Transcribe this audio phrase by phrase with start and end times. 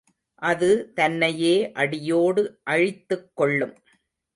[0.41, 0.69] அது
[0.93, 1.53] தன்னையே
[1.75, 3.75] அடியோடு அழித்துக்கொள்ளும்.